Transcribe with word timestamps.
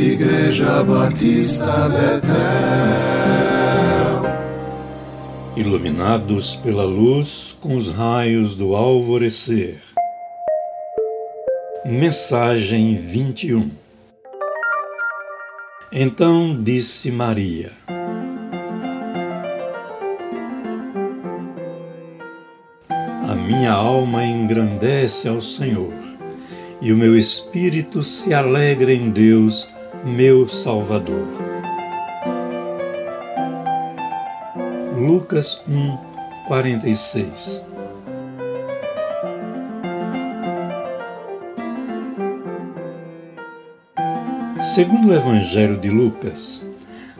Igreja 0.00 0.82
Batista 0.82 1.86
Betel. 1.90 2.32
Iluminados 5.54 6.56
pela 6.56 6.84
luz 6.84 7.54
com 7.60 7.76
os 7.76 7.90
raios 7.90 8.56
do 8.56 8.74
alvorecer. 8.74 9.78
Mensagem 11.84 12.96
21 12.96 13.70
Então 15.92 16.58
disse 16.62 17.10
Maria: 17.10 17.70
A 23.28 23.34
minha 23.34 23.72
alma 23.72 24.24
engrandece 24.24 25.28
ao 25.28 25.42
Senhor, 25.42 25.92
e 26.80 26.90
o 26.90 26.96
meu 26.96 27.14
espírito 27.18 28.02
se 28.02 28.32
alegra 28.32 28.94
em 28.94 29.10
Deus, 29.10 29.68
meu 30.04 30.48
Salvador. 30.48 31.28
Lucas 34.96 35.62
1, 35.68 35.98
46 36.48 37.62
Segundo 44.60 45.08
o 45.08 45.14
Evangelho 45.14 45.76
de 45.76 45.90
Lucas, 45.90 46.66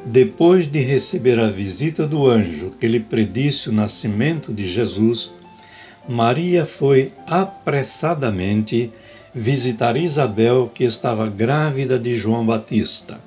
depois 0.05 0.67
de 0.67 0.81
receber 0.81 1.39
a 1.39 1.49
visita 1.49 2.07
do 2.07 2.27
anjo 2.27 2.71
que 2.71 2.89
lhe 2.89 3.01
predisse 3.01 3.69
o 3.69 3.73
nascimento 3.73 4.53
de 4.53 4.67
Jesus, 4.67 5.35
Maria 6.09 6.65
foi 6.65 7.13
apressadamente 7.27 8.91
visitar 9.35 9.97
Isabel, 9.97 10.71
que 10.75 10.85
estava 10.85 11.27
grávida 11.29 11.99
de 11.99 12.17
João 12.17 12.45
Batista. 12.45 13.21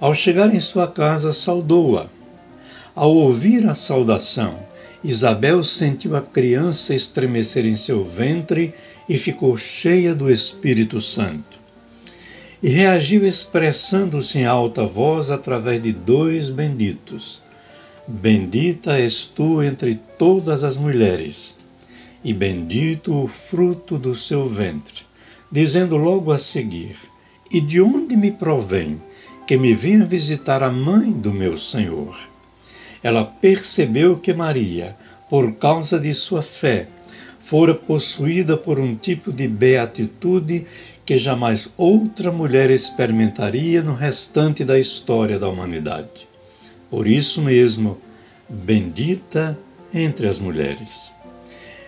Ao 0.00 0.14
chegar 0.14 0.52
em 0.54 0.58
sua 0.58 0.88
casa, 0.88 1.32
saudou-a. 1.32 2.08
Ao 2.94 3.14
ouvir 3.14 3.66
a 3.68 3.74
saudação, 3.74 4.58
Isabel 5.04 5.62
sentiu 5.62 6.16
a 6.16 6.20
criança 6.20 6.94
estremecer 6.94 7.66
em 7.66 7.76
seu 7.76 8.04
ventre 8.04 8.74
e 9.08 9.16
ficou 9.16 9.56
cheia 9.56 10.14
do 10.14 10.30
Espírito 10.30 11.00
Santo. 11.00 11.60
E 12.62 12.68
reagiu 12.68 13.26
expressando-se 13.26 14.38
em 14.38 14.46
alta 14.46 14.86
voz 14.86 15.30
através 15.30 15.82
de 15.82 15.92
dois 15.92 16.50
benditos: 16.50 17.42
Bendita 18.06 18.98
és 18.98 19.24
tu 19.24 19.62
entre 19.62 19.98
todas 20.18 20.62
as 20.62 20.76
mulheres 20.76 21.56
e 22.24 22.32
bendito 22.32 23.24
o 23.24 23.26
fruto 23.26 23.98
do 23.98 24.14
seu 24.14 24.48
ventre, 24.48 25.04
dizendo 25.52 25.96
logo 25.98 26.32
a 26.32 26.38
seguir: 26.38 26.96
E 27.52 27.60
de 27.60 27.80
onde 27.80 28.16
me 28.16 28.32
provém 28.32 29.00
que 29.46 29.58
me 29.58 29.74
vinha 29.74 30.04
visitar 30.06 30.62
a 30.62 30.72
mãe 30.72 31.12
do 31.12 31.30
meu 31.30 31.56
Senhor? 31.58 32.18
Ela 33.02 33.24
percebeu 33.24 34.16
que 34.16 34.32
Maria, 34.32 34.96
por 35.28 35.52
causa 35.56 36.00
de 36.00 36.14
sua 36.14 36.40
fé, 36.40 36.88
fora 37.38 37.74
possuída 37.74 38.56
por 38.56 38.78
um 38.78 38.94
tipo 38.94 39.32
de 39.32 39.46
beatitude 39.46 40.66
que 41.04 41.18
jamais 41.18 41.70
outra 41.76 42.30
mulher 42.30 42.70
experimentaria 42.70 43.82
no 43.82 43.94
restante 43.94 44.64
da 44.64 44.78
história 44.78 45.38
da 45.38 45.48
humanidade. 45.48 46.28
Por 46.88 47.08
isso 47.08 47.42
mesmo, 47.42 47.98
bendita 48.48 49.58
entre 49.92 50.28
as 50.28 50.38
mulheres. 50.38 51.10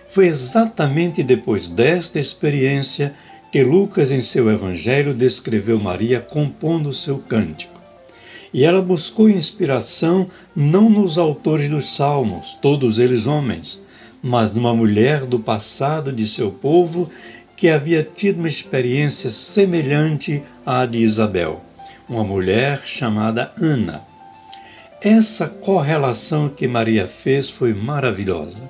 Foi 0.07 0.27
exatamente 0.27 1.23
depois 1.23 1.69
desta 1.69 2.19
experiência 2.19 3.15
que 3.55 3.63
Lucas, 3.63 4.11
em 4.11 4.19
seu 4.19 4.51
Evangelho, 4.51 5.13
descreveu 5.13 5.79
Maria 5.79 6.19
compondo 6.19 6.91
seu 6.91 7.19
cântico. 7.19 7.79
E 8.53 8.65
ela 8.65 8.81
buscou 8.81 9.29
inspiração 9.29 10.27
não 10.53 10.89
nos 10.89 11.17
autores 11.17 11.69
dos 11.69 11.85
Salmos, 11.85 12.55
todos 12.61 12.99
eles 12.99 13.27
homens, 13.27 13.81
mas 14.21 14.51
numa 14.51 14.75
mulher 14.75 15.21
do 15.21 15.39
passado 15.39 16.11
de 16.11 16.27
seu 16.27 16.51
povo 16.51 17.09
que 17.55 17.69
havia 17.69 18.03
tido 18.03 18.39
uma 18.39 18.49
experiência 18.49 19.29
semelhante 19.29 20.43
à 20.65 20.85
de 20.85 20.97
Isabel, 20.97 21.61
uma 22.09 22.25
mulher 22.25 22.81
chamada 22.85 23.53
Ana. 23.57 24.01
Essa 25.01 25.47
correlação 25.47 26.49
que 26.49 26.67
Maria 26.67 27.07
fez 27.07 27.49
foi 27.49 27.73
maravilhosa. 27.73 28.69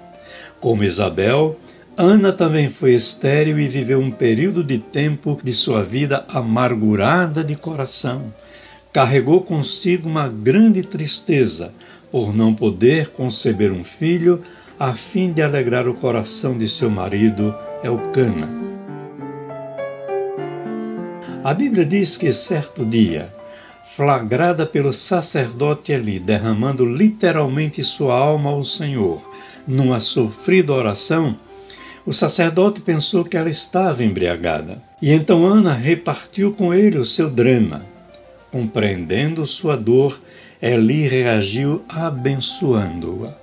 Como 0.60 0.84
Isabel, 0.84 1.58
Ana 1.98 2.34
também 2.34 2.70
foi 2.70 2.94
estéril 2.94 3.58
e 3.58 3.70
viveu 3.70 4.02
um 4.02 4.12
período 4.12 4.62
de 4.62 4.78
tempo 4.78 5.40
de 5.42 5.54
sua 5.54 5.82
vida 5.82 6.26
amargurada 6.28 7.42
de 7.42 7.56
coração. 7.56 8.34
Carregou 8.92 9.42
consigo 9.42 10.10
uma 10.10 10.28
grande 10.28 10.82
tristeza 10.82 11.74
por 12.12 12.36
não 12.36 12.54
poder 12.54 13.12
conceber 13.12 13.72
um 13.72 13.86
filho 13.86 14.42
a 14.78 14.94
fim 14.94 15.32
de 15.32 15.42
alegrar 15.42 15.88
o 15.88 15.94
coração 15.94 16.58
de 16.58 16.68
seu 16.68 16.90
marido 16.90 17.56
Elcana. 17.82 18.50
A 21.46 21.54
Bíblia 21.54 21.86
diz 21.86 22.18
que 22.18 22.34
certo 22.34 22.86
dia, 22.86 23.34
flagrada 23.86 24.66
pelo 24.66 24.92
sacerdote 24.92 25.94
ali, 25.94 26.20
derramando 26.20 26.86
literalmente 26.86 27.82
sua 27.86 28.16
alma 28.16 28.50
ao 28.50 28.66
Senhor, 28.66 29.22
numa 29.66 30.02
sofrida 30.02 30.74
oração, 30.74 31.38
o 32.06 32.14
sacerdote 32.14 32.82
pensou 32.82 33.26
que 33.26 33.36
ela 33.36 33.50
estava 33.50 34.04
embriagada. 34.04 34.82
E 35.02 35.12
então 35.12 35.46
Ana 35.46 35.74
repartiu 35.74 36.54
com 36.54 36.74
ele 36.74 36.98
o 36.98 37.06
seu 37.06 37.30
drama. 37.30 37.86
Compreendendo 38.52 39.46
sua 39.46 39.76
dor, 39.76 40.22
Eli 40.62 41.08
reagiu 41.08 41.84
abençoando-a. 41.90 43.34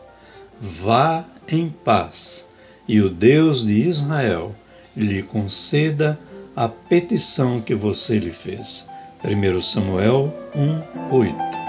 Vá 0.61 1.25
em 1.51 1.69
paz, 1.69 2.49
e 2.87 3.01
o 3.01 3.11
Deus 3.11 3.67
de 3.67 3.89
Israel 3.89 4.55
lhe 4.97 5.23
conceda 5.23 6.19
a 6.55 6.69
petição 6.69 7.61
que 7.61 7.75
você 7.75 8.19
lhe 8.19 8.31
fez. 8.31 8.87
1 9.25 9.61
Samuel 9.61 10.33
1, 10.55 11.15
8. 11.15 11.62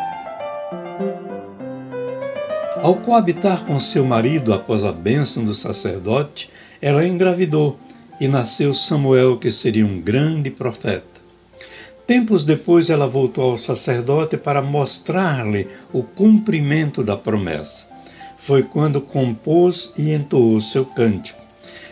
Ao 2.84 2.96
coabitar 2.96 3.64
com 3.64 3.80
seu 3.80 4.04
marido 4.04 4.54
após 4.54 4.84
a 4.84 4.92
bênção 4.92 5.46
do 5.46 5.54
sacerdote, 5.54 6.50
ela 6.82 7.08
engravidou 7.08 7.80
e 8.20 8.28
nasceu 8.28 8.74
Samuel, 8.74 9.38
que 9.38 9.50
seria 9.50 9.86
um 9.86 10.02
grande 10.02 10.50
profeta. 10.50 11.22
Tempos 12.06 12.44
depois, 12.44 12.90
ela 12.90 13.08
voltou 13.08 13.52
ao 13.52 13.58
sacerdote 13.58 14.36
para 14.36 14.62
mostrar-lhe 14.62 15.66
o 15.94 16.04
cumprimento 16.04 17.02
da 17.06 17.16
promessa. 17.16 17.88
Foi 18.38 18.64
quando 18.64 19.00
compôs 19.00 19.94
e 19.98 20.12
entoou 20.12 20.60
seu 20.60 20.86
cântico. 20.86 21.42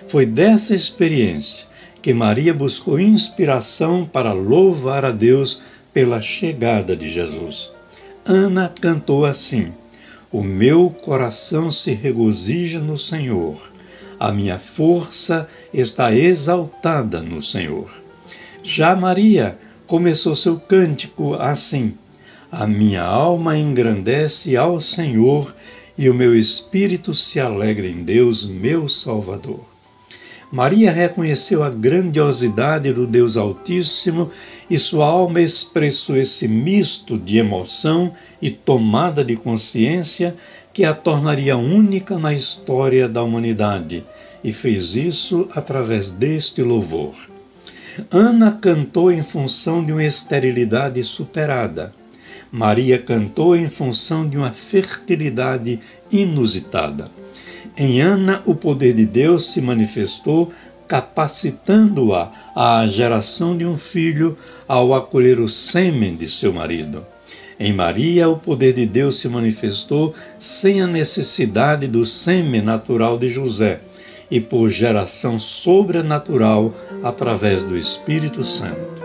Foi 0.09 0.25
dessa 0.25 0.75
experiência 0.75 1.67
que 2.01 2.13
Maria 2.13 2.53
buscou 2.53 2.99
inspiração 2.99 4.05
para 4.05 4.33
louvar 4.33 5.05
a 5.05 5.11
Deus 5.11 5.61
pela 5.93 6.21
chegada 6.21 6.97
de 6.97 7.07
Jesus. 7.07 7.71
Ana 8.25 8.69
cantou 8.81 9.25
assim. 9.25 9.71
O 10.31 10.41
meu 10.41 10.89
coração 10.89 11.69
se 11.69 11.93
regozija 11.93 12.79
no 12.79 12.97
Senhor. 12.97 13.69
A 14.17 14.31
minha 14.31 14.57
força 14.57 15.45
está 15.73 16.15
exaltada 16.15 17.21
no 17.21 17.41
Senhor. 17.41 17.91
Já 18.63 18.95
Maria 18.95 19.57
começou 19.85 20.33
seu 20.33 20.57
cântico 20.57 21.33
assim: 21.33 21.97
A 22.49 22.65
minha 22.65 23.03
alma 23.03 23.57
engrandece 23.57 24.55
ao 24.55 24.79
Senhor 24.79 25.53
e 25.97 26.09
o 26.09 26.13
meu 26.13 26.33
espírito 26.33 27.13
se 27.13 27.37
alegra 27.37 27.85
em 27.85 28.01
Deus, 28.01 28.45
meu 28.45 28.87
Salvador. 28.87 29.65
Maria 30.51 30.91
reconheceu 30.91 31.63
a 31.63 31.69
grandiosidade 31.69 32.91
do 32.91 33.07
Deus 33.07 33.37
Altíssimo 33.37 34.29
e 34.69 34.77
sua 34.77 35.05
alma 35.05 35.39
expressou 35.39 36.17
esse 36.17 36.45
misto 36.45 37.17
de 37.17 37.37
emoção 37.37 38.11
e 38.41 38.51
tomada 38.51 39.23
de 39.23 39.37
consciência 39.37 40.35
que 40.73 40.83
a 40.83 40.93
tornaria 40.93 41.55
única 41.55 42.19
na 42.19 42.33
história 42.33 43.07
da 43.07 43.23
humanidade, 43.23 44.03
e 44.43 44.51
fez 44.51 44.93
isso 44.95 45.47
através 45.55 46.11
deste 46.11 46.61
louvor. 46.61 47.13
Ana 48.09 48.51
cantou 48.51 49.09
em 49.09 49.23
função 49.23 49.83
de 49.83 49.93
uma 49.93 50.03
esterilidade 50.03 51.01
superada. 51.03 51.93
Maria 52.51 52.97
cantou 52.97 53.55
em 53.55 53.69
função 53.69 54.27
de 54.27 54.37
uma 54.37 54.51
fertilidade 54.51 55.79
inusitada. 56.11 57.20
Em 57.77 58.01
Ana, 58.01 58.41
o 58.45 58.53
poder 58.53 58.93
de 58.93 59.05
Deus 59.05 59.51
se 59.51 59.61
manifestou, 59.61 60.51
capacitando-a 60.87 62.29
à 62.53 62.85
geração 62.85 63.55
de 63.55 63.65
um 63.65 63.77
filho 63.77 64.37
ao 64.67 64.93
acolher 64.93 65.39
o 65.39 65.47
sêmen 65.47 66.15
de 66.15 66.29
seu 66.29 66.51
marido. 66.51 67.05
Em 67.57 67.71
Maria, 67.71 68.27
o 68.27 68.37
poder 68.37 68.73
de 68.73 68.85
Deus 68.85 69.17
se 69.17 69.29
manifestou 69.29 70.13
sem 70.37 70.81
a 70.81 70.87
necessidade 70.87 71.87
do 71.87 72.03
sêmen 72.03 72.61
natural 72.61 73.17
de 73.17 73.29
José 73.29 73.79
e 74.29 74.41
por 74.41 74.69
geração 74.69 75.39
sobrenatural 75.39 76.73
através 77.03 77.63
do 77.63 77.77
Espírito 77.77 78.43
Santo. 78.43 79.01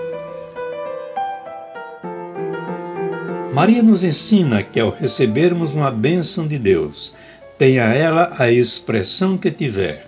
Maria 3.53 3.83
nos 3.83 4.05
ensina 4.05 4.63
que 4.63 4.79
ao 4.79 4.91
recebermos 4.91 5.75
uma 5.75 5.91
bênção 5.91 6.47
de 6.47 6.59
Deus, 6.59 7.15
tenha 7.59 7.85
ela 7.85 8.35
a 8.39 8.51
expressão 8.51 9.39
que 9.39 9.51
tiver, 9.51 10.07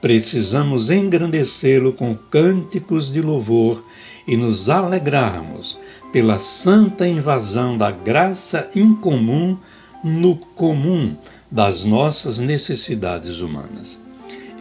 precisamos 0.00 0.90
engrandecê-lo 0.90 1.92
com 1.92 2.14
cânticos 2.14 3.12
de 3.12 3.20
louvor 3.20 3.84
e 4.26 4.36
nos 4.36 4.68
alegrarmos 4.68 5.78
pela 6.12 6.38
santa 6.38 7.06
invasão 7.06 7.76
da 7.76 7.90
graça 7.90 8.68
incomum 8.74 9.56
no 10.02 10.36
comum 10.36 11.16
das 11.50 11.84
nossas 11.84 12.38
necessidades 12.38 13.40
humanas. 13.40 14.00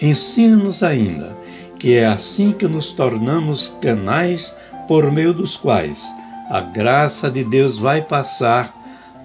Ensina-nos 0.01 0.83
ainda 0.83 1.35
que 1.79 1.93
é 1.93 2.05
assim 2.05 2.51
que 2.51 2.67
nos 2.67 2.93
tornamos 2.93 3.77
canais 3.81 4.55
por 4.87 5.11
meio 5.11 5.33
dos 5.33 5.55
quais 5.55 6.13
a 6.49 6.61
graça 6.61 7.29
de 7.29 7.43
Deus 7.43 7.77
vai 7.77 8.01
passar 8.01 8.73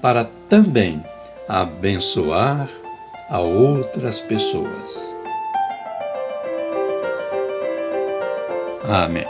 para 0.00 0.29
também 0.49 1.03
abençoar 1.49 2.69
a 3.32 3.40
outras 3.40 4.20
pessoas. 4.20 5.17
Amém. 8.87 9.25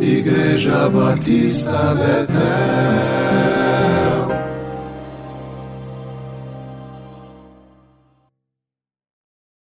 Igreja 0.00 0.88
Batista 0.88 1.94
Betel 1.96 3.57